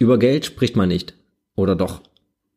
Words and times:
Über 0.00 0.18
Geld 0.18 0.46
spricht 0.46 0.76
man 0.76 0.88
nicht. 0.88 1.12
Oder 1.56 1.76
doch? 1.76 2.00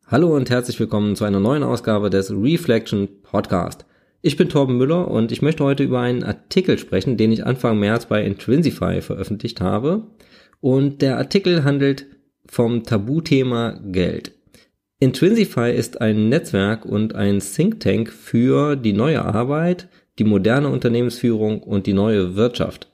Hallo 0.06 0.34
und 0.34 0.48
herzlich 0.48 0.80
willkommen 0.80 1.14
zu 1.14 1.26
einer 1.26 1.40
neuen 1.40 1.62
Ausgabe 1.62 2.08
des 2.08 2.30
Reflection 2.30 3.06
Podcast. 3.22 3.84
Ich 4.22 4.38
bin 4.38 4.48
Torben 4.48 4.78
Müller 4.78 5.08
und 5.08 5.30
ich 5.30 5.42
möchte 5.42 5.62
heute 5.62 5.82
über 5.82 6.00
einen 6.00 6.22
Artikel 6.22 6.78
sprechen, 6.78 7.18
den 7.18 7.32
ich 7.32 7.44
Anfang 7.44 7.78
März 7.78 8.06
bei 8.06 8.24
Intrinsify 8.24 9.02
veröffentlicht 9.02 9.60
habe. 9.60 10.06
Und 10.62 11.02
der 11.02 11.18
Artikel 11.18 11.64
handelt 11.64 12.06
vom 12.46 12.82
Tabuthema 12.82 13.78
Geld. 13.92 14.32
Intrinsify 14.98 15.70
ist 15.70 16.00
ein 16.00 16.30
Netzwerk 16.30 16.86
und 16.86 17.14
ein 17.14 17.40
Think 17.40 17.78
Tank 17.80 18.10
für 18.10 18.74
die 18.74 18.94
neue 18.94 19.22
Arbeit, 19.22 19.88
die 20.18 20.24
moderne 20.24 20.70
Unternehmensführung 20.70 21.62
und 21.62 21.86
die 21.86 21.92
neue 21.92 22.36
Wirtschaft. 22.36 22.88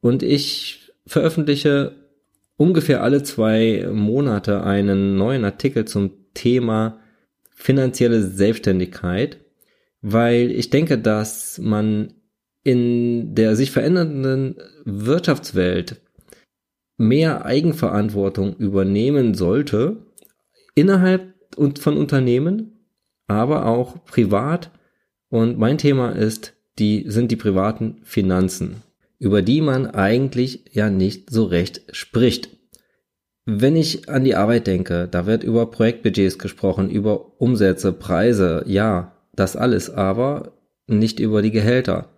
Und 0.00 0.24
ich 0.24 0.90
veröffentliche 1.06 1.92
ungefähr 2.56 3.02
alle 3.02 3.22
zwei 3.22 3.88
Monate 3.92 4.62
einen 4.62 5.16
neuen 5.16 5.44
Artikel 5.44 5.84
zum 5.84 6.12
Thema 6.34 7.00
finanzielle 7.50 8.22
Selbstständigkeit, 8.22 9.38
weil 10.02 10.50
ich 10.50 10.70
denke, 10.70 10.98
dass 10.98 11.58
man 11.58 12.14
in 12.62 13.34
der 13.34 13.54
sich 13.56 13.70
verändernden 13.70 14.56
Wirtschaftswelt 14.84 16.00
mehr 16.96 17.44
Eigenverantwortung 17.44 18.56
übernehmen 18.56 19.34
sollte, 19.34 19.98
innerhalb 20.74 21.34
von 21.78 21.96
Unternehmen, 21.96 22.88
aber 23.28 23.66
auch 23.66 24.04
privat. 24.04 24.70
Und 25.28 25.58
mein 25.58 25.78
Thema 25.78 26.10
ist, 26.10 26.54
die 26.78 27.04
sind 27.08 27.30
die 27.30 27.36
privaten 27.36 27.98
Finanzen 28.02 28.82
über 29.18 29.42
die 29.42 29.60
man 29.60 29.86
eigentlich 29.86 30.64
ja 30.72 30.90
nicht 30.90 31.30
so 31.30 31.44
recht 31.44 31.82
spricht. 31.90 32.50
Wenn 33.44 33.76
ich 33.76 34.08
an 34.08 34.24
die 34.24 34.34
Arbeit 34.34 34.66
denke, 34.66 35.08
da 35.08 35.26
wird 35.26 35.44
über 35.44 35.70
Projektbudgets 35.70 36.38
gesprochen, 36.38 36.90
über 36.90 37.40
Umsätze, 37.40 37.92
Preise, 37.92 38.64
ja, 38.66 39.16
das 39.34 39.56
alles, 39.56 39.88
aber 39.90 40.52
nicht 40.88 41.20
über 41.20 41.42
die 41.42 41.52
Gehälter. 41.52 42.08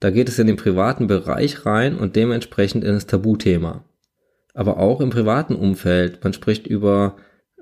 Da 0.00 0.10
geht 0.10 0.28
es 0.28 0.38
in 0.38 0.46
den 0.46 0.56
privaten 0.56 1.06
Bereich 1.06 1.66
rein 1.66 1.98
und 1.98 2.16
dementsprechend 2.16 2.84
in 2.84 2.94
das 2.94 3.06
Tabuthema. 3.06 3.84
Aber 4.54 4.78
auch 4.78 5.00
im 5.00 5.10
privaten 5.10 5.54
Umfeld, 5.54 6.22
man 6.24 6.32
spricht 6.32 6.66
über 6.66 7.16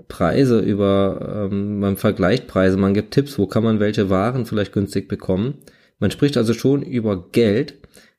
Preise, 0.09 0.61
über 0.61 1.49
ähm, 1.51 1.81
man 1.81 1.97
vergleicht 1.97 2.47
Preise, 2.47 2.77
man 2.77 2.95
gibt 2.95 3.13
Tipps, 3.13 3.39
wo 3.39 3.47
kann 3.47 3.65
man 3.65 3.81
welche 3.81 4.11
Waren 4.11 4.47
vielleicht 4.47 4.73
günstig 4.73 5.09
bekommen. 5.09 5.59
Man 5.99 6.11
spricht 6.11 6.37
also 6.37 6.53
schon 6.53 6.83
über 6.83 7.31
Geld, 7.31 7.75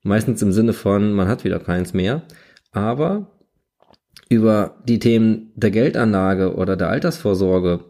Meistens 0.08 0.41
im 0.41 0.53
Sinne 0.53 0.72
von, 0.72 1.11
man 1.11 1.27
hat 1.27 1.44
wieder 1.44 1.59
keins 1.59 1.94
mehr. 1.94 2.23
Aber 2.72 3.30
über 4.30 4.77
die 4.88 4.99
Themen 4.99 5.52
der 5.55 5.69
Geldanlage 5.69 6.55
oder 6.55 6.77
der 6.77 6.88
Altersvorsorge 6.89 7.83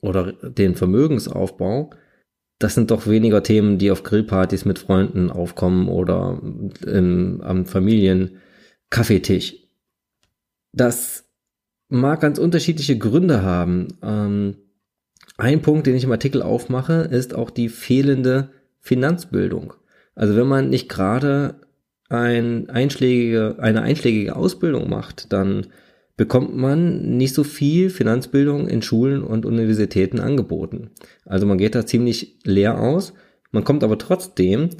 oder 0.00 0.32
den 0.32 0.74
Vermögensaufbau, 0.74 1.90
das 2.58 2.74
sind 2.74 2.90
doch 2.90 3.06
weniger 3.06 3.42
Themen, 3.42 3.76
die 3.76 3.90
auf 3.90 4.04
Grillpartys 4.04 4.64
mit 4.64 4.78
Freunden 4.78 5.30
aufkommen 5.30 5.88
oder 5.88 6.40
im, 6.86 7.42
am 7.42 7.66
Familien-Kaffeetisch. 7.66 9.56
Das 10.72 11.28
mag 11.90 12.22
ganz 12.22 12.38
unterschiedliche 12.38 12.96
Gründe 12.96 13.42
haben. 13.42 13.88
Ähm, 14.02 14.56
ein 15.36 15.60
Punkt, 15.60 15.86
den 15.86 15.94
ich 15.94 16.04
im 16.04 16.12
Artikel 16.12 16.40
aufmache, 16.40 17.08
ist 17.10 17.34
auch 17.34 17.50
die 17.50 17.68
fehlende 17.68 18.50
Finanzbildung. 18.80 19.74
Also 20.14 20.36
wenn 20.36 20.46
man 20.46 20.70
nicht 20.70 20.88
gerade 20.88 21.56
ein 22.08 22.68
einschlägige, 22.68 23.56
eine 23.58 23.82
einschlägige 23.82 24.36
Ausbildung 24.36 24.88
macht, 24.88 25.32
dann 25.32 25.66
bekommt 26.16 26.56
man 26.56 27.16
nicht 27.16 27.34
so 27.34 27.42
viel 27.42 27.90
Finanzbildung 27.90 28.68
in 28.68 28.82
Schulen 28.82 29.22
und 29.24 29.46
Universitäten 29.46 30.20
angeboten. 30.20 30.90
Also 31.24 31.46
man 31.46 31.58
geht 31.58 31.74
da 31.74 31.86
ziemlich 31.86 32.38
leer 32.44 32.78
aus. 32.78 33.14
Man 33.50 33.64
kommt 33.64 33.82
aber 33.82 33.98
trotzdem 33.98 34.70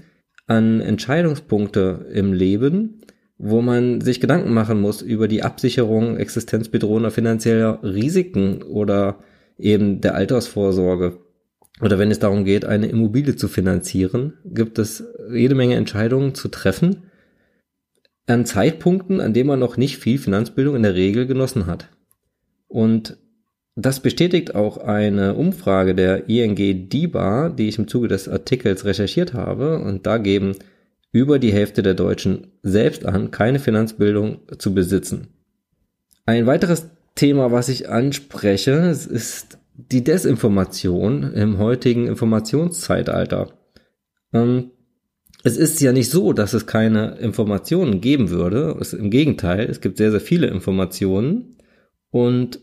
an 0.46 0.80
Entscheidungspunkte 0.80 2.06
im 2.12 2.32
Leben, 2.32 3.00
wo 3.38 3.62
man 3.62 4.00
sich 4.00 4.20
Gedanken 4.20 4.54
machen 4.54 4.80
muss 4.80 5.02
über 5.02 5.26
die 5.26 5.42
Absicherung 5.42 6.16
existenzbedrohender 6.16 7.10
finanzieller 7.10 7.80
Risiken 7.82 8.62
oder 8.62 9.18
eben 9.58 10.00
der 10.00 10.14
Altersvorsorge 10.14 11.18
oder 11.80 11.98
wenn 11.98 12.10
es 12.10 12.20
darum 12.20 12.44
geht, 12.44 12.64
eine 12.64 12.86
Immobilie 12.86 13.34
zu 13.34 13.48
finanzieren, 13.48 14.34
gibt 14.44 14.78
es 14.78 15.04
jede 15.32 15.54
Menge 15.54 15.76
Entscheidungen 15.76 16.34
zu 16.34 16.48
treffen 16.48 17.04
an 18.26 18.46
Zeitpunkten, 18.46 19.20
an 19.20 19.34
denen 19.34 19.48
man 19.48 19.58
noch 19.58 19.76
nicht 19.76 19.98
viel 19.98 20.18
Finanzbildung 20.18 20.76
in 20.76 20.82
der 20.82 20.94
Regel 20.94 21.26
genossen 21.26 21.66
hat. 21.66 21.88
Und 22.68 23.18
das 23.76 24.00
bestätigt 24.00 24.54
auch 24.54 24.78
eine 24.78 25.34
Umfrage 25.34 25.94
der 25.94 26.28
ING 26.28 26.56
DIBA, 26.88 27.50
die 27.50 27.68
ich 27.68 27.78
im 27.78 27.88
Zuge 27.88 28.08
des 28.08 28.28
Artikels 28.28 28.84
recherchiert 28.84 29.34
habe. 29.34 29.80
Und 29.80 30.06
da 30.06 30.18
geben 30.18 30.54
über 31.12 31.38
die 31.38 31.52
Hälfte 31.52 31.82
der 31.82 31.94
Deutschen 31.94 32.48
selbst 32.62 33.04
an, 33.04 33.30
keine 33.30 33.58
Finanzbildung 33.58 34.40
zu 34.58 34.74
besitzen. 34.74 35.28
Ein 36.24 36.46
weiteres 36.46 36.88
Thema, 37.14 37.52
was 37.52 37.68
ich 37.68 37.88
anspreche, 37.88 38.72
ist 38.72 39.58
die 39.76 40.04
Desinformation 40.04 41.32
im 41.34 41.58
heutigen 41.58 42.06
Informationszeitalter. 42.06 43.52
Ähm, 44.32 44.70
es 45.46 45.58
ist 45.58 45.80
ja 45.82 45.92
nicht 45.92 46.10
so, 46.10 46.32
dass 46.32 46.54
es 46.54 46.66
keine 46.66 47.18
Informationen 47.18 48.00
geben 48.00 48.30
würde. 48.30 48.76
Es, 48.80 48.94
Im 48.94 49.10
Gegenteil, 49.10 49.68
es 49.68 49.82
gibt 49.82 49.98
sehr, 49.98 50.10
sehr 50.10 50.22
viele 50.22 50.46
Informationen. 50.46 51.58
Und 52.10 52.60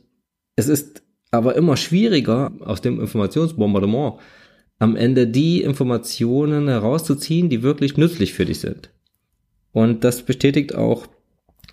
es 0.55 0.67
ist 0.67 1.03
aber 1.29 1.55
immer 1.55 1.77
schwieriger, 1.77 2.51
aus 2.59 2.81
dem 2.81 2.99
Informationsbombardement 2.99 4.15
am 4.79 4.95
Ende 4.95 5.27
die 5.27 5.61
Informationen 5.61 6.67
herauszuziehen, 6.67 7.49
die 7.49 7.61
wirklich 7.61 7.97
nützlich 7.97 8.33
für 8.33 8.45
dich 8.45 8.59
sind. 8.59 8.89
Und 9.71 10.03
das 10.03 10.23
bestätigt 10.23 10.73
auch 10.73 11.05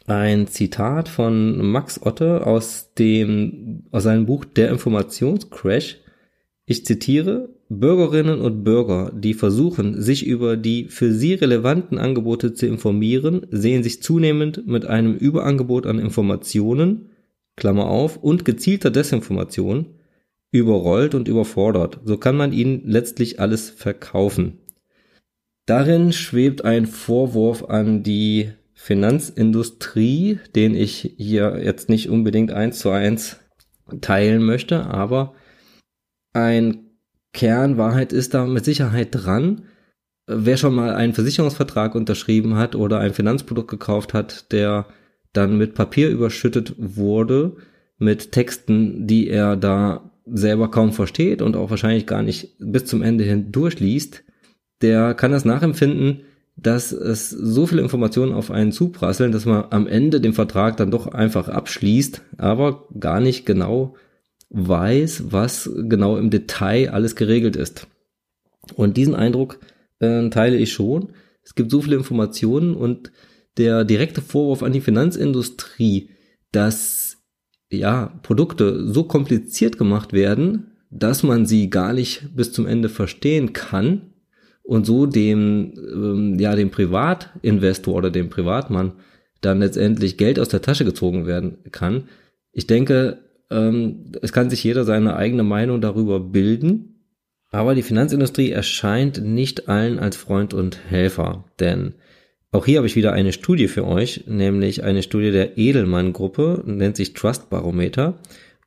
ein 0.07 0.47
Zitat 0.47 1.09
von 1.09 1.71
Max 1.71 2.03
Otte 2.03 2.47
aus 2.47 2.93
dem, 2.99 3.85
aus 3.93 4.03
seinem 4.03 4.27
Buch 4.27 4.45
Der 4.45 4.69
Informationscrash. 4.69 5.97
Ich 6.67 6.85
zitiere, 6.85 7.49
Bürgerinnen 7.71 8.41
und 8.41 8.65
Bürger, 8.65 9.13
die 9.15 9.35
versuchen, 9.35 10.01
sich 10.01 10.27
über 10.27 10.57
die 10.57 10.87
für 10.87 11.13
sie 11.13 11.35
relevanten 11.35 11.99
Angebote 11.99 12.55
zu 12.55 12.67
informieren, 12.67 13.47
sehen 13.51 13.83
sich 13.83 14.03
zunehmend 14.03 14.67
mit 14.67 14.87
einem 14.87 15.15
Überangebot 15.15 15.87
an 15.87 15.99
Informationen, 15.99 17.11
Klammer 17.57 17.89
auf, 17.89 18.17
und 18.17 18.47
gezielter 18.47 18.91
Desinformation 18.91 19.87
überrollt 20.51 21.15
und 21.15 21.29
überfordert. 21.29 22.01
So 22.05 22.17
kann 22.17 22.37
man 22.37 22.53
ihnen 22.53 22.83
letztlich 22.87 23.39
alles 23.39 23.69
verkaufen. 23.69 24.59
Darin 25.67 26.15
schwebt 26.15 26.65
ein 26.65 26.87
Vorwurf 26.87 27.65
an 27.65 28.03
die 28.03 28.53
Finanzindustrie, 28.73 30.39
den 30.55 30.75
ich 30.75 31.15
hier 31.19 31.61
jetzt 31.63 31.91
nicht 31.91 32.09
unbedingt 32.09 32.51
eins 32.51 32.79
zu 32.79 32.89
eins 32.89 33.37
teilen 34.01 34.43
möchte, 34.43 34.87
aber 34.87 35.35
ein 36.33 36.88
Kernwahrheit 37.33 38.13
ist 38.13 38.35
da 38.35 38.47
mit 38.47 38.65
Sicherheit 38.65 39.09
dran. 39.13 39.63
Wer 40.27 40.57
schon 40.57 40.75
mal 40.75 40.95
einen 40.95 41.15
Versicherungsvertrag 41.15 41.95
unterschrieben 41.95 42.57
hat 42.57 42.75
oder 42.75 43.01
ein 43.01 43.15
Finanzprodukt 43.15 43.71
gekauft 43.71 44.15
hat, 44.15 44.53
der 44.53 44.87
dann 45.33 45.57
mit 45.57 45.75
Papier 45.75 46.11
überschüttet 46.11 46.75
wurde, 46.79 47.57
mit 47.99 48.33
Texten, 48.33 49.07
die 49.07 49.29
er 49.29 49.57
da 49.57 50.11
selber 50.27 50.71
kaum 50.71 50.93
versteht 50.93 51.43
und 51.43 51.57
auch 51.57 51.71
wahrscheinlich 51.71 52.07
gar 52.07 52.23
nicht 52.23 52.57
bis 52.59 52.85
zum 52.85 53.03
Ende 53.03 53.25
hin 53.25 53.51
durchliest, 53.51 54.25
der 54.83 55.15
kann 55.15 55.33
das 55.33 55.45
nachempfinden, 55.45 56.21
dass 56.57 56.93
es 56.93 57.31
so 57.31 57.67
viele 57.67 57.83
Informationen 57.83 58.33
auf 58.33 58.51
einen 58.51 58.73
zuprasseln, 58.73 59.33
dass 59.33 59.47
man 59.47 59.67
am 59.71 59.87
Ende 59.87 60.21
den 60.21 60.33
Vertrag 60.33 60.77
dann 60.77 60.91
doch 60.91 61.07
einfach 61.07 61.49
abschließt, 61.49 62.23
aber 62.37 62.89
gar 62.99 63.21
nicht 63.21 63.47
genau 63.47 63.95
weiß, 64.51 65.25
was 65.33 65.71
genau 65.77 66.17
im 66.17 66.31
Detail 66.31 66.91
alles 66.91 67.17
geregelt 67.17 67.57
ist. 67.57 67.87
Und 68.75 68.97
diesen 68.97 69.15
Eindruck 69.15 69.61
äh, 70.01 70.29
teile 70.31 70.57
ich 70.57 70.73
schon. 70.73 71.13
Es 71.43 71.55
gibt 71.55 71.71
so 71.71 71.81
viele 71.81 71.97
Informationen 71.97 72.75
und 72.75 73.13
der 73.57 73.85
direkte 73.85 74.21
Vorwurf 74.21 74.63
an 74.63 74.73
die 74.73 74.81
Finanzindustrie, 74.81 76.11
dass 76.53 77.17
ja 77.71 78.19
Produkte 78.23 78.87
so 78.87 79.05
kompliziert 79.05 79.79
gemacht 79.79 80.13
werden, 80.13 80.73
dass 80.91 81.23
man 81.23 81.45
sie 81.47 81.69
gar 81.69 81.93
nicht 81.93 82.35
bis 82.35 82.53
zum 82.53 82.67
Ende 82.67 82.89
verstehen 82.89 83.53
kann, 83.53 84.13
und 84.69 84.85
so 84.85 85.07
dem, 85.07 85.73
ähm, 85.79 86.39
ja, 86.39 86.55
dem 86.55 86.71
Privatinvestor 86.71 87.95
oder 87.95 88.11
dem 88.11 88.29
Privatmann 88.29 88.93
dann 89.41 89.61
letztendlich 89.61 90.19
Geld 90.19 90.39
aus 90.39 90.51
der 90.51 90.61
Tasche 90.61 90.85
gezogen 90.85 91.25
werden 91.25 91.57
kann. 91.73 92.05
Ich 92.53 92.67
denke, 92.67 93.28
ähm, 93.51 94.13
es 94.23 94.33
kann 94.33 94.51
sich 94.51 94.63
jeder 94.65 94.85
seine 94.85 95.17
eigene 95.17 95.43
Meinung 95.43 95.81
darüber 95.81 96.21
bilden, 96.21 97.05
aber 97.51 97.75
die 97.75 97.83
Finanzindustrie 97.83 98.51
erscheint 98.51 99.23
nicht 99.25 99.69
allen 99.69 99.99
als 99.99 100.17
Freund 100.17 100.53
und 100.55 100.79
Helfer, 100.91 101.45
denn 101.61 101.95
Auch 102.51 102.65
hier 102.65 102.79
habe 102.79 102.87
ich 102.87 102.97
wieder 102.97 103.13
eine 103.13 103.33
Studie 103.33 103.69
für 103.69 103.87
euch, 103.87 104.25
nämlich 104.27 104.83
eine 104.83 105.03
Studie 105.03 105.33
der 105.33 105.59
Edelmann-Gruppe, 105.59 106.63
nennt 106.65 106.97
sich 106.97 107.13
Trust 107.13 107.51
Barometer. 107.51 108.21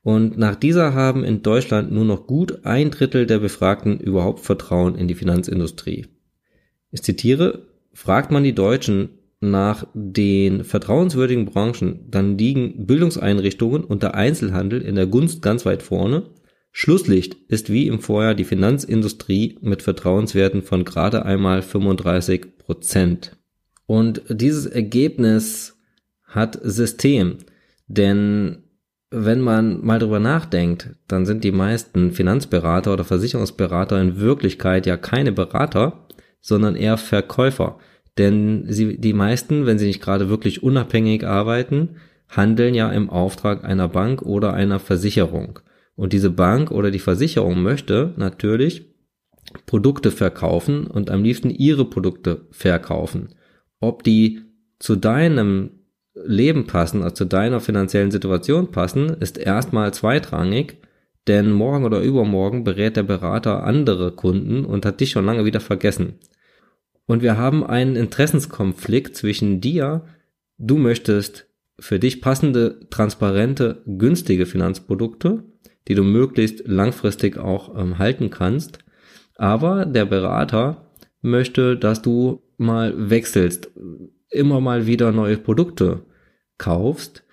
Und 0.04 0.38
nach 0.38 0.54
dieser 0.54 0.94
haben 0.94 1.24
in 1.24 1.42
Deutschland 1.42 1.90
nur 1.90 2.04
noch 2.04 2.26
gut 2.26 2.64
ein 2.64 2.90
Drittel 2.92 3.26
der 3.26 3.38
Befragten 3.38 3.98
überhaupt 3.98 4.40
Vertrauen 4.40 4.94
in 4.94 5.08
die 5.08 5.16
Finanzindustrie. 5.16 6.06
Ich 6.92 7.02
zitiere, 7.02 7.66
fragt 7.92 8.30
man 8.30 8.44
die 8.44 8.54
Deutschen 8.54 9.10
nach 9.42 9.86
den 9.92 10.64
vertrauenswürdigen 10.64 11.46
Branchen, 11.46 12.06
dann 12.08 12.38
liegen 12.38 12.86
Bildungseinrichtungen 12.86 13.84
und 13.84 14.02
der 14.02 14.14
Einzelhandel 14.14 14.80
in 14.80 14.94
der 14.94 15.06
Gunst 15.06 15.42
ganz 15.42 15.66
weit 15.66 15.82
vorne. 15.82 16.30
Schlusslicht 16.70 17.36
ist 17.48 17.70
wie 17.70 17.86
im 17.86 18.00
Vorjahr 18.00 18.34
die 18.34 18.44
Finanzindustrie 18.44 19.58
mit 19.60 19.82
Vertrauenswerten 19.82 20.62
von 20.62 20.84
gerade 20.84 21.26
einmal 21.26 21.60
35 21.60 22.58
Prozent. 22.58 23.36
Und 23.86 24.22
dieses 24.28 24.66
Ergebnis 24.66 25.76
hat 26.24 26.58
System, 26.62 27.38
denn 27.88 28.62
wenn 29.10 29.42
man 29.42 29.84
mal 29.84 29.98
drüber 29.98 30.20
nachdenkt, 30.20 30.90
dann 31.06 31.26
sind 31.26 31.44
die 31.44 31.52
meisten 31.52 32.12
Finanzberater 32.12 32.94
oder 32.94 33.04
Versicherungsberater 33.04 34.00
in 34.00 34.18
Wirklichkeit 34.18 34.86
ja 34.86 34.96
keine 34.96 35.32
Berater, 35.32 36.06
sondern 36.40 36.74
eher 36.74 36.96
Verkäufer. 36.96 37.78
Denn 38.18 38.66
sie, 38.68 38.98
die 38.98 39.14
meisten, 39.14 39.66
wenn 39.66 39.78
sie 39.78 39.86
nicht 39.86 40.02
gerade 40.02 40.28
wirklich 40.28 40.62
unabhängig 40.62 41.26
arbeiten, 41.26 41.96
handeln 42.28 42.74
ja 42.74 42.90
im 42.90 43.10
Auftrag 43.10 43.64
einer 43.64 43.88
Bank 43.88 44.22
oder 44.22 44.52
einer 44.52 44.78
Versicherung. 44.78 45.58
Und 45.96 46.12
diese 46.12 46.30
Bank 46.30 46.70
oder 46.70 46.90
die 46.90 46.98
Versicherung 46.98 47.62
möchte 47.62 48.14
natürlich 48.16 48.86
Produkte 49.66 50.10
verkaufen 50.10 50.86
und 50.86 51.10
am 51.10 51.22
liebsten 51.22 51.50
ihre 51.50 51.84
Produkte 51.84 52.46
verkaufen. 52.50 53.34
Ob 53.80 54.02
die 54.02 54.40
zu 54.78 54.96
deinem 54.96 55.70
Leben 56.14 56.66
passen, 56.66 57.02
also 57.02 57.14
zu 57.14 57.24
deiner 57.24 57.60
finanziellen 57.60 58.10
Situation 58.10 58.70
passen, 58.70 59.08
ist 59.08 59.38
erstmal 59.38 59.94
zweitrangig, 59.94 60.76
denn 61.28 61.52
morgen 61.52 61.84
oder 61.84 62.00
übermorgen 62.00 62.64
berät 62.64 62.96
der 62.96 63.02
Berater 63.04 63.64
andere 63.64 64.12
Kunden 64.12 64.64
und 64.64 64.84
hat 64.84 65.00
dich 65.00 65.10
schon 65.10 65.24
lange 65.24 65.44
wieder 65.44 65.60
vergessen. 65.60 66.14
Und 67.06 67.22
wir 67.22 67.36
haben 67.36 67.64
einen 67.64 67.96
Interessenskonflikt 67.96 69.16
zwischen 69.16 69.60
dir, 69.60 70.04
du 70.58 70.78
möchtest 70.78 71.48
für 71.78 71.98
dich 71.98 72.20
passende, 72.20 72.88
transparente, 72.90 73.82
günstige 73.86 74.46
Finanzprodukte, 74.46 75.42
die 75.88 75.94
du 75.94 76.04
möglichst 76.04 76.66
langfristig 76.66 77.38
auch 77.38 77.76
ähm, 77.76 77.98
halten 77.98 78.30
kannst, 78.30 78.78
aber 79.36 79.84
der 79.84 80.04
Berater 80.04 80.92
möchte, 81.22 81.76
dass 81.76 82.02
du 82.02 82.42
mal 82.56 83.10
wechselst, 83.10 83.70
immer 84.30 84.60
mal 84.60 84.86
wieder 84.86 85.12
neue 85.12 85.38
Produkte 85.38 86.04
kaufst 86.58 87.24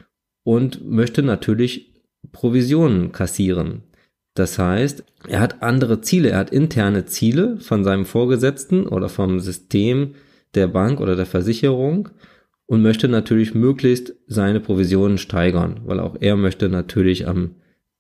und 0.44 0.84
möchte 0.90 1.22
natürlich 1.22 1.94
Provisionen 2.32 3.12
kassieren. 3.12 3.84
Das 4.40 4.58
heißt, 4.58 5.04
er 5.28 5.42
hat 5.42 5.62
andere 5.62 6.00
Ziele, 6.00 6.30
er 6.30 6.38
hat 6.38 6.50
interne 6.50 7.04
Ziele 7.04 7.58
von 7.60 7.84
seinem 7.84 8.06
Vorgesetzten 8.06 8.88
oder 8.88 9.10
vom 9.10 9.42
System 9.42 10.16
der 10.56 10.68
Bank 10.68 11.02
oder 11.02 11.18
der 11.18 11.26
Versicherung 11.26 12.08
und 12.66 12.82
möchte 12.82 13.10
natürlich 13.10 13.54
möglichst 13.54 14.16
seine 14.28 14.62
Provisionen 14.62 15.18
steigern, 15.18 15.82
weil 15.84 16.00
auch 16.00 16.16
er 16.22 16.38
möchte 16.38 16.70
natürlich 16.70 17.28
am 17.28 17.56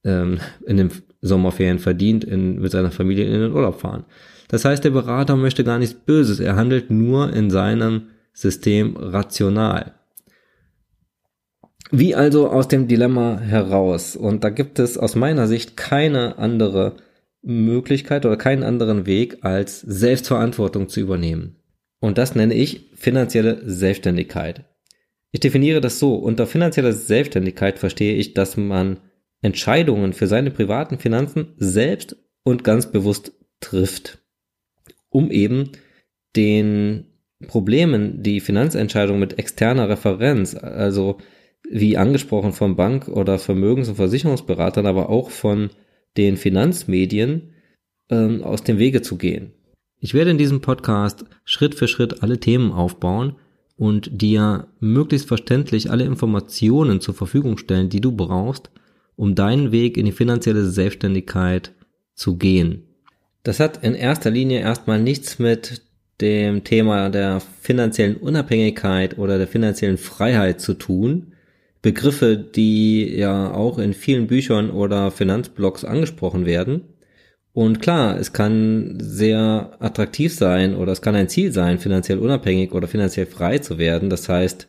ähm, 0.05 0.39
in 0.65 0.77
den 0.77 0.91
Sommerferien 1.19 1.77
verdient 1.77 2.23
in, 2.23 2.61
mit 2.61 2.71
seiner 2.71 2.91
Familie 2.91 3.25
in 3.25 3.41
den 3.41 3.51
Urlaub 3.51 3.81
fahren. 3.81 4.05
Das 4.47 4.63
heißt, 4.63 4.85
der 4.85 4.91
Berater 4.91 5.35
möchte 5.35 5.65
gar 5.65 5.77
nichts 5.77 5.93
Böses, 5.93 6.39
er 6.39 6.55
handelt 6.55 6.89
nur 6.89 7.33
in 7.33 7.49
seinem 7.49 8.03
System 8.31 8.95
rational. 8.95 9.91
Wie 11.91 12.13
also 12.13 12.49
aus 12.49 12.67
dem 12.67 12.87
Dilemma 12.87 13.39
heraus? 13.39 14.15
Und 14.15 14.43
da 14.43 14.49
gibt 14.49 14.79
es 14.79 14.97
aus 14.97 15.15
meiner 15.15 15.47
Sicht 15.47 15.75
keine 15.75 16.37
andere 16.37 16.97
Möglichkeit 17.41 18.25
oder 18.25 18.37
keinen 18.37 18.63
anderen 18.63 19.05
Weg, 19.05 19.39
als 19.41 19.81
Selbstverantwortung 19.81 20.89
zu 20.89 20.99
übernehmen. 20.99 21.55
Und 21.99 22.17
das 22.17 22.35
nenne 22.35 22.53
ich 22.53 22.91
finanzielle 22.93 23.61
Selbstständigkeit. 23.65 24.65
Ich 25.31 25.39
definiere 25.39 25.81
das 25.81 25.99
so. 25.99 26.15
Unter 26.15 26.47
finanzieller 26.47 26.93
Selbstständigkeit 26.93 27.79
verstehe 27.79 28.15
ich, 28.15 28.33
dass 28.33 28.57
man 28.57 28.99
Entscheidungen 29.41 30.13
für 30.13 30.27
seine 30.27 30.51
privaten 30.51 30.99
Finanzen 30.99 31.53
selbst 31.57 32.17
und 32.43 32.63
ganz 32.63 32.91
bewusst 32.91 33.33
trifft, 33.61 34.19
um 35.09 35.31
eben 35.31 35.71
den 36.35 37.05
Problemen, 37.47 38.21
die 38.21 38.41
Finanzentscheidungen 38.41 39.19
mit 39.19 39.39
externer 39.39 39.89
Referenz, 39.89 40.55
also 40.55 41.17
wie 41.69 41.97
angesprochen 41.97 42.53
von 42.53 42.75
Bank- 42.75 43.07
oder 43.07 43.37
Vermögens- 43.39 43.89
und 43.89 43.95
Versicherungsberatern, 43.95 44.85
aber 44.85 45.09
auch 45.09 45.29
von 45.29 45.69
den 46.17 46.37
Finanzmedien 46.37 47.53
ähm, 48.09 48.43
aus 48.43 48.63
dem 48.63 48.79
Wege 48.79 49.01
zu 49.01 49.17
gehen. 49.17 49.53
Ich 49.99 50.13
werde 50.13 50.31
in 50.31 50.37
diesem 50.37 50.61
Podcast 50.61 51.25
Schritt 51.43 51.75
für 51.75 51.87
Schritt 51.87 52.23
alle 52.23 52.39
Themen 52.39 52.71
aufbauen 52.71 53.35
und 53.75 54.21
dir 54.21 54.67
möglichst 54.79 55.27
verständlich 55.27 55.91
alle 55.91 56.05
Informationen 56.05 57.01
zur 57.01 57.13
Verfügung 57.13 57.57
stellen, 57.57 57.89
die 57.89 58.01
du 58.01 58.11
brauchst, 58.11 58.69
um 59.15 59.35
deinen 59.35 59.71
Weg 59.71 59.97
in 59.97 60.05
die 60.05 60.11
finanzielle 60.11 60.65
Selbstständigkeit 60.65 61.73
zu 62.13 62.37
gehen. 62.37 62.83
Das 63.43 63.59
hat 63.59 63.83
in 63.83 63.95
erster 63.95 64.31
Linie 64.31 64.59
erstmal 64.59 65.01
nichts 65.01 65.39
mit 65.39 65.81
dem 66.21 66.63
Thema 66.63 67.09
der 67.09 67.39
finanziellen 67.39 68.17
Unabhängigkeit 68.17 69.17
oder 69.17 69.37
der 69.37 69.47
finanziellen 69.47 69.97
Freiheit 69.97 70.59
zu 70.59 70.73
tun. 70.73 71.33
Begriffe, 71.81 72.37
die 72.37 73.15
ja 73.15 73.51
auch 73.51 73.79
in 73.79 73.93
vielen 73.93 74.27
Büchern 74.27 74.69
oder 74.69 75.11
Finanzblogs 75.11 75.85
angesprochen 75.85 76.45
werden. 76.45 76.81
Und 77.53 77.81
klar, 77.81 78.17
es 78.17 78.33
kann 78.33 78.97
sehr 78.99 79.77
attraktiv 79.79 80.33
sein 80.33 80.75
oder 80.75 80.91
es 80.91 81.01
kann 81.01 81.15
ein 81.15 81.29
Ziel 81.29 81.51
sein, 81.51 81.79
finanziell 81.79 82.19
unabhängig 82.19 82.73
oder 82.73 82.87
finanziell 82.87 83.25
frei 83.25 83.57
zu 83.59 83.77
werden. 83.77 84.09
Das 84.09 84.29
heißt, 84.29 84.67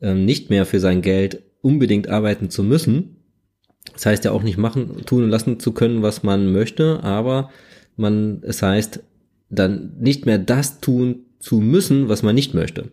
ähm, 0.00 0.24
nicht 0.24 0.50
mehr 0.50 0.64
für 0.66 0.80
sein 0.80 1.02
Geld 1.02 1.42
unbedingt 1.60 2.08
arbeiten 2.08 2.50
zu 2.50 2.62
müssen. 2.62 3.16
Das 3.92 4.06
heißt 4.06 4.24
ja 4.24 4.32
auch 4.32 4.42
nicht 4.42 4.58
machen, 4.58 5.04
tun 5.06 5.24
und 5.24 5.30
lassen 5.30 5.60
zu 5.60 5.72
können, 5.72 6.02
was 6.02 6.22
man 6.22 6.52
möchte, 6.52 7.02
aber 7.02 7.50
man, 7.96 8.42
es 8.42 8.62
heißt, 8.62 9.02
dann 9.50 9.96
nicht 9.98 10.26
mehr 10.26 10.38
das 10.38 10.80
tun 10.80 11.26
zu 11.38 11.60
müssen, 11.60 12.08
was 12.08 12.22
man 12.22 12.34
nicht 12.34 12.54
möchte. 12.54 12.90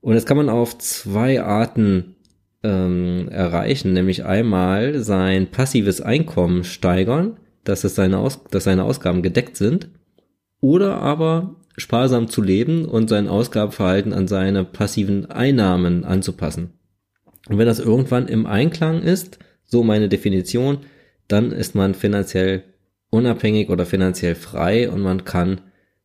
Und 0.00 0.14
das 0.14 0.26
kann 0.26 0.36
man 0.36 0.48
auf 0.48 0.78
zwei 0.78 1.42
Arten 1.42 2.14
ähm, 2.62 3.28
erreichen, 3.28 3.92
nämlich 3.92 4.24
einmal 4.24 5.02
sein 5.02 5.50
passives 5.50 6.00
Einkommen 6.00 6.64
steigern, 6.64 7.38
dass, 7.64 7.84
es 7.84 7.94
seine 7.94 8.18
Aus 8.18 8.44
dass 8.50 8.64
seine 8.64 8.84
Ausgaben 8.84 9.22
gedeckt 9.22 9.56
sind, 9.56 9.88
oder 10.60 10.98
aber 10.98 11.56
sparsam 11.76 12.28
zu 12.28 12.42
leben 12.42 12.84
und 12.84 13.08
sein 13.08 13.28
Ausgabenverhalten 13.28 14.12
an 14.12 14.28
seine 14.28 14.64
passiven 14.64 15.30
Einnahmen 15.30 16.04
anzupassen. 16.04 16.74
Und 17.48 17.58
wenn 17.58 17.66
das 17.66 17.80
irgendwann 17.80 18.28
im 18.28 18.46
Einklang 18.46 19.02
ist, 19.02 19.38
so 19.64 19.82
meine 19.82 20.08
Definition, 20.08 20.78
dann 21.28 21.52
ist 21.52 21.74
man 21.74 21.94
finanziell 21.94 22.64
unabhängig 23.10 23.70
oder 23.70 23.86
finanziell 23.86 24.34
frei 24.34 24.90
und 24.90 25.00
man 25.00 25.24
kann 25.24 25.62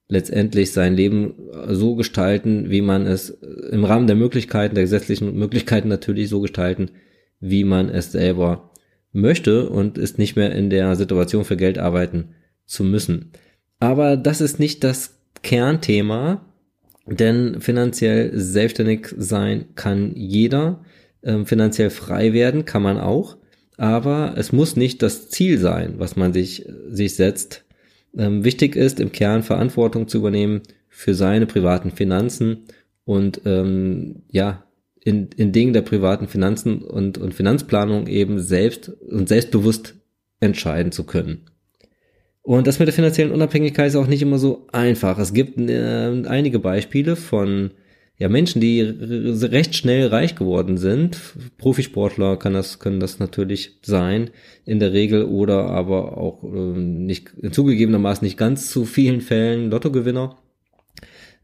letztendlich 0.07 0.71
sein 0.71 0.95
Leben 0.95 1.33
so 1.69 1.95
gestalten, 1.95 2.69
wie 2.69 2.81
man 2.81 3.07
es 3.07 3.29
im 3.71 3.83
Rahmen 3.83 4.07
der 4.07 4.15
Möglichkeiten, 4.15 4.75
der 4.75 4.83
gesetzlichen 4.83 5.35
Möglichkeiten 5.35 5.87
natürlich 5.87 6.29
so 6.29 6.41
gestalten, 6.41 6.91
wie 7.39 7.63
man 7.63 7.89
es 7.89 8.11
selber 8.11 8.71
möchte 9.11 9.69
und 9.69 9.97
ist 9.97 10.19
nicht 10.19 10.35
mehr 10.35 10.51
in 10.53 10.69
der 10.69 10.95
Situation 10.95 11.45
für 11.45 11.57
Geld 11.57 11.77
arbeiten 11.77 12.35
zu 12.65 12.83
müssen. 12.83 13.31
Aber 13.79 14.17
das 14.17 14.41
ist 14.41 14.59
nicht 14.59 14.83
das 14.83 15.17
Kernthema, 15.41 16.45
denn 17.07 17.61
finanziell 17.61 18.31
selbstständig 18.33 19.13
sein 19.17 19.65
kann 19.75 20.13
jeder, 20.15 20.83
ähm, 21.23 21.45
finanziell 21.45 21.89
frei 21.89 22.33
werden 22.33 22.65
kann 22.65 22.81
man 22.81 22.97
auch, 22.97 23.37
aber 23.77 24.35
es 24.37 24.51
muss 24.51 24.75
nicht 24.75 25.01
das 25.01 25.29
Ziel 25.29 25.57
sein, 25.57 25.95
was 25.97 26.15
man 26.15 26.33
sich, 26.33 26.65
sich 26.89 27.15
setzt, 27.15 27.64
ähm, 28.17 28.43
wichtig 28.43 28.75
ist, 28.75 28.99
im 28.99 29.11
Kern 29.11 29.43
Verantwortung 29.43 30.07
zu 30.07 30.17
übernehmen 30.17 30.61
für 30.89 31.13
seine 31.13 31.45
privaten 31.45 31.91
Finanzen 31.91 32.65
und 33.03 33.41
ähm, 33.45 34.23
ja, 34.31 34.63
in, 35.03 35.29
in 35.35 35.51
Dingen 35.51 35.73
der 35.73 35.83
privaten 35.83 36.27
Finanzen 36.27 36.79
und, 36.79 37.17
und 37.17 37.33
Finanzplanung 37.33 38.07
eben 38.07 38.39
selbst 38.39 38.89
und 38.89 39.29
selbstbewusst 39.29 39.95
entscheiden 40.39 40.91
zu 40.91 41.03
können. 41.03 41.45
Und 42.41 42.67
das 42.67 42.79
mit 42.79 42.87
der 42.87 42.93
finanziellen 42.93 43.31
Unabhängigkeit 43.31 43.87
ist 43.87 43.95
auch 43.95 44.07
nicht 44.07 44.21
immer 44.21 44.37
so 44.37 44.67
einfach. 44.71 45.17
Es 45.17 45.33
gibt 45.33 45.59
äh, 45.59 46.23
einige 46.27 46.59
Beispiele 46.59 47.15
von 47.15 47.71
ja, 48.17 48.29
Menschen, 48.29 48.61
die 48.61 48.81
recht 48.81 49.75
schnell 49.75 50.07
reich 50.07 50.35
geworden 50.35 50.77
sind, 50.77 51.19
Profisportler 51.57 52.37
kann 52.37 52.53
das, 52.53 52.79
können 52.79 53.01
das 53.01 53.19
natürlich 53.19 53.77
sein, 53.81 54.29
in 54.63 54.79
der 54.79 54.93
Regel, 54.93 55.25
oder 55.25 55.65
aber 55.65 56.17
auch 56.17 56.43
äh, 56.43 56.47
nicht, 56.47 57.31
zugegebenermaßen 57.51 58.23
nicht 58.23 58.37
ganz 58.37 58.69
zu 58.69 58.85
vielen 58.85 59.19
Fällen 59.19 59.69
Lottogewinner, 59.69 60.37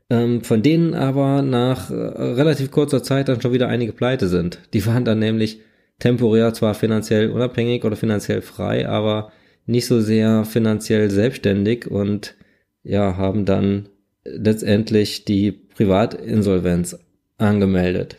ähm, 0.10 0.44
von 0.46 0.62
denen 0.62 0.94
aber 0.94 1.42
nach 1.42 1.92
äh, 1.92 1.94
relativ 1.94 2.72
kurzer 2.72 3.04
Zeit 3.04 3.28
dann 3.28 3.42
schon 3.42 3.54
wieder 3.54 3.68
einige 3.68 3.92
pleite 3.92 4.30
sind. 4.30 4.60
Die 4.74 4.86
waren 4.86 5.04
dann 5.04 5.20
nämlich 5.20 5.60
temporär 6.00 6.54
zwar 6.54 6.74
finanziell 6.74 7.32
unabhängig 7.32 7.84
oder 7.84 7.98
finanziell 7.98 8.42
frei, 8.42 8.88
aber 8.88 9.34
nicht 9.66 9.88
so 9.88 10.00
sehr 10.00 10.46
finanziell 10.46 11.10
selbstständig 11.12 11.92
und 11.92 12.36
ja, 12.84 13.18
haben 13.18 13.46
dann 13.46 13.90
letztendlich 14.24 15.25
die 15.25 15.51
Privatinsolvenz 15.51 16.98
angemeldet. 17.38 18.18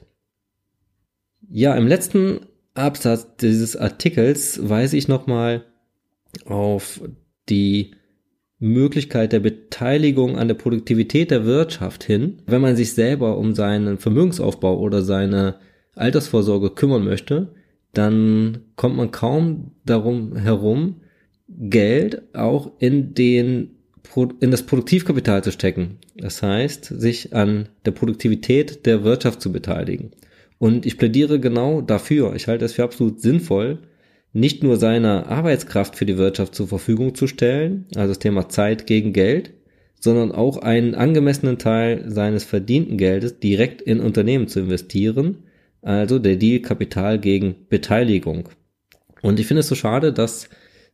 Ja, 1.48 1.74
im 1.76 1.86
letzten 1.86 2.40
Absatz 2.74 3.36
dieses 3.36 3.76
Artikels 3.76 4.68
weise 4.68 4.96
ich 4.96 5.08
nochmal 5.08 5.64
auf 6.46 7.00
die 7.48 7.92
Möglichkeit 8.58 9.32
der 9.32 9.40
Beteiligung 9.40 10.38
an 10.38 10.48
der 10.48 10.54
Produktivität 10.54 11.30
der 11.30 11.44
Wirtschaft 11.44 12.04
hin, 12.04 12.38
wenn 12.46 12.62
man 12.62 12.76
sich 12.76 12.94
selber 12.94 13.36
um 13.36 13.54
seinen 13.54 13.98
Vermögensaufbau 13.98 14.78
oder 14.78 15.02
seine 15.02 15.56
Altersvorsorge 15.94 16.70
kümmern 16.70 17.04
möchte, 17.04 17.54
dann 17.92 18.60
kommt 18.76 18.96
man 18.96 19.10
kaum 19.10 19.72
darum 19.84 20.36
herum, 20.36 21.00
Geld 21.48 22.34
auch 22.34 22.70
in 22.78 23.14
den 23.14 23.81
in 24.40 24.50
das 24.50 24.64
Produktivkapital 24.64 25.42
zu 25.42 25.52
stecken. 25.52 25.98
Das 26.16 26.42
heißt, 26.42 26.84
sich 26.84 27.34
an 27.34 27.68
der 27.84 27.92
Produktivität 27.92 28.84
der 28.86 29.04
Wirtschaft 29.04 29.40
zu 29.40 29.52
beteiligen. 29.52 30.10
Und 30.58 30.86
ich 30.86 30.98
plädiere 30.98 31.40
genau 31.40 31.80
dafür. 31.80 32.34
Ich 32.34 32.46
halte 32.46 32.64
es 32.64 32.74
für 32.74 32.84
absolut 32.84 33.20
sinnvoll, 33.20 33.78
nicht 34.32 34.62
nur 34.62 34.76
seine 34.76 35.26
Arbeitskraft 35.26 35.96
für 35.96 36.06
die 36.06 36.18
Wirtschaft 36.18 36.54
zur 36.54 36.68
Verfügung 36.68 37.14
zu 37.14 37.26
stellen, 37.26 37.86
also 37.96 38.08
das 38.08 38.18
Thema 38.18 38.48
Zeit 38.48 38.86
gegen 38.86 39.12
Geld, 39.12 39.52
sondern 40.00 40.32
auch 40.32 40.58
einen 40.58 40.94
angemessenen 40.94 41.58
Teil 41.58 42.10
seines 42.10 42.44
verdienten 42.44 42.96
Geldes 42.96 43.38
direkt 43.38 43.82
in 43.82 44.00
Unternehmen 44.00 44.48
zu 44.48 44.60
investieren, 44.60 45.44
also 45.80 46.18
der 46.18 46.36
Deal 46.36 46.60
Kapital 46.60 47.18
gegen 47.18 47.66
Beteiligung. 47.68 48.48
Und 49.20 49.38
ich 49.38 49.46
finde 49.46 49.60
es 49.60 49.68
so 49.68 49.74
schade, 49.74 50.12
dass 50.12 50.48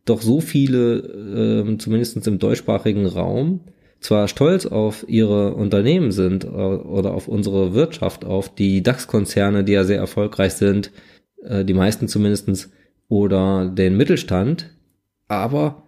doch 0.05 0.21
so 0.21 0.41
viele, 0.41 0.97
äh, 0.97 1.77
zumindest 1.77 2.25
im 2.27 2.39
deutschsprachigen 2.39 3.05
Raum, 3.05 3.61
zwar 3.99 4.27
stolz 4.27 4.65
auf 4.65 5.05
ihre 5.07 5.53
Unternehmen 5.53 6.11
sind 6.11 6.45
äh, 6.45 6.47
oder 6.47 7.13
auf 7.13 7.27
unsere 7.27 7.73
Wirtschaft, 7.73 8.25
auf 8.25 8.53
die 8.53 8.81
DAX-Konzerne, 8.81 9.63
die 9.63 9.73
ja 9.73 9.83
sehr 9.83 9.97
erfolgreich 9.97 10.53
sind, 10.53 10.91
äh, 11.43 11.65
die 11.65 11.73
meisten 11.73 12.07
zumindestens 12.07 12.71
oder 13.07 13.67
den 13.67 13.97
Mittelstand, 13.97 14.69
aber 15.27 15.83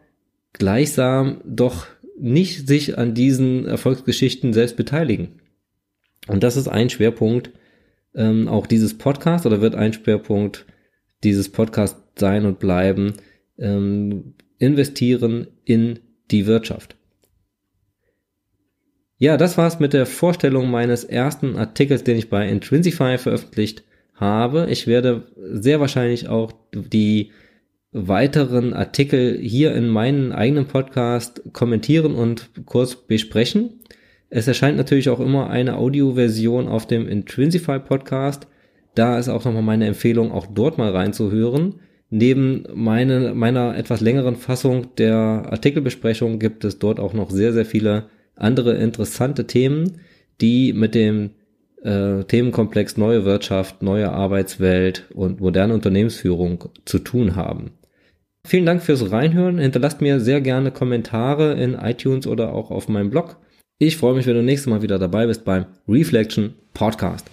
gleichsam 0.54 1.42
doch 1.46 1.88
nicht 2.20 2.68
sich 2.68 2.98
an 2.98 3.14
diesen 3.14 3.66
Erfolgsgeschichten 3.66 4.54
selbst 4.54 4.76
beteiligen. 4.76 5.42
Und 6.28 6.44
das 6.44 6.58
ist 6.58 6.68
ein 6.68 6.90
Schwerpunkt 6.90 7.52
ähm, 8.14 8.48
auch 8.48 8.68
dieses 8.68 8.98
Podcast 8.98 9.46
oder 9.46 9.62
wird 9.62 9.76
ein 9.76 9.94
Schwerpunkt 9.94 10.66
dieses 11.24 11.50
Podcast 11.50 11.98
sein 12.18 12.46
und 12.46 12.60
bleiben, 12.60 13.14
ähm, 13.58 14.36
investieren 14.58 15.48
in 15.66 16.00
die 16.30 16.46
Wirtschaft. 16.48 16.96
Ja, 19.18 19.38
das 19.38 19.58
war's 19.58 19.80
mit 19.80 19.94
der 19.94 20.06
Vorstellung 20.06 20.72
meines 20.72 21.04
ersten 21.04 21.56
Artikels, 21.56 22.04
den 22.04 22.18
ich 22.18 22.30
bei 22.30 22.48
Intrinsify 22.50 23.18
veröffentlicht 23.18 23.84
habe. 24.16 24.68
Ich 24.70 24.88
werde 24.88 25.28
sehr 25.38 25.80
wahrscheinlich 25.80 26.28
auch 26.28 26.54
die 26.74 27.32
weiteren 27.92 28.74
Artikel 28.74 29.38
hier 29.38 29.76
in 29.76 29.90
meinen 29.90 30.32
eigenen 30.32 30.66
Podcast 30.66 31.42
kommentieren 31.54 32.16
und 32.16 32.50
kurz 32.66 32.96
besprechen. 32.96 33.82
Es 34.30 34.48
erscheint 34.48 34.78
natürlich 34.78 35.10
auch 35.10 35.20
immer 35.20 35.50
eine 35.50 35.76
Audioversion 35.76 36.68
auf 36.68 36.88
dem 36.88 37.08
Intrinsify 37.08 37.80
Podcast. 37.80 38.48
Da 38.96 39.20
ist 39.20 39.28
auch 39.28 39.44
nochmal 39.44 39.62
meine 39.62 39.88
Empfehlung, 39.88 40.32
auch 40.32 40.48
dort 40.48 40.78
mal 40.78 40.92
reinzuhören. 40.92 41.76
Neben 42.14 42.66
meine, 42.74 43.34
meiner 43.34 43.78
etwas 43.78 44.02
längeren 44.02 44.36
Fassung 44.36 44.94
der 44.98 45.16
Artikelbesprechung 45.50 46.40
gibt 46.40 46.66
es 46.66 46.78
dort 46.78 47.00
auch 47.00 47.14
noch 47.14 47.32
sehr, 47.32 47.54
sehr 47.54 47.66
viele 47.66 48.10
andere 48.36 48.76
interessante 48.76 49.48
Themen, 49.48 50.02
die 50.42 50.74
mit 50.74 50.94
dem 50.94 51.32
äh, 51.84 52.26
Themenkomplex 52.26 52.98
neue 52.98 53.24
Wirtschaft, 53.24 53.82
neue 53.82 54.12
Arbeitswelt 54.12 55.06
und 55.14 55.40
moderne 55.40 55.74
Unternehmensführung 55.74 56.66
zu 56.84 57.00
tun 57.00 57.38
haben. 57.38 57.72
Vielen 58.46 58.66
Dank 58.66 58.84
fürs 58.84 59.10
Reinhören. 59.10 59.58
Hinterlasst 59.58 60.02
mir 60.02 60.20
sehr 60.20 60.42
gerne 60.42 60.72
Kommentare 60.72 61.54
in 61.54 61.76
iTunes 61.76 62.28
oder 62.28 62.54
auch 62.54 62.72
auf 62.72 62.90
meinem 62.90 63.10
Blog. 63.10 63.38
Ich 63.78 63.96
freue 63.96 64.16
mich, 64.16 64.28
wenn 64.28 64.36
du 64.36 64.44
nächstes 64.44 64.70
Mal 64.70 64.82
wieder 64.82 65.00
dabei 65.00 65.28
bist 65.28 65.46
beim 65.46 65.66
Reflection 65.88 66.56
Podcast. 66.74 67.32